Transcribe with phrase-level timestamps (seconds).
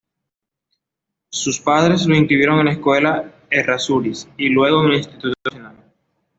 [1.29, 5.75] Sus padres lo inscribieron en la Escuela Errázuriz y luego en el Instituto Nacional.